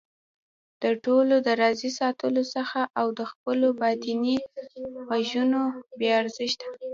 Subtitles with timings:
[0.83, 4.37] د ټولو د راضي ساتلو حڅه او د خپلو باطني
[5.09, 5.61] غږونو
[5.99, 6.67] بې ارزښته